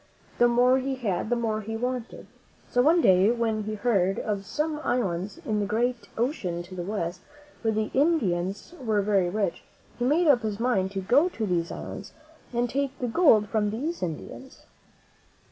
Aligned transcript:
The 0.39 0.47
more 0.47 0.79
he 0.79 0.95
had, 0.95 1.29
the 1.29 1.35
more 1.35 1.61
he 1.61 1.77
wanted; 1.77 2.25
so 2.67 2.81
one 2.81 3.01
day, 3.01 3.29
when 3.29 3.65
he 3.65 3.75
heard 3.75 4.17
of 4.17 4.47
some 4.47 4.79
islands 4.83 5.37
in 5.45 5.59
the 5.59 5.67
great 5.67 6.07
ocean 6.17 6.63
to 6.63 6.73
the 6.73 6.81
West, 6.81 7.21
where 7.61 7.71
the 7.71 7.91
Indians 7.93 8.73
were 8.83 9.03
very 9.03 9.29
rich, 9.29 9.61
he 9.99 10.05
made 10.05 10.27
up 10.27 10.41
his 10.41 10.59
mind 10.59 10.89
to 10.93 11.01
go 11.01 11.29
to 11.29 11.45
these 11.45 11.71
islands 11.71 12.13
and 12.51 12.67
take 12.67 12.97
the 12.97 13.07
gold 13.07 13.47
from 13.49 13.69
these 13.69 14.01
In 14.01 14.17
dians. 14.17 14.63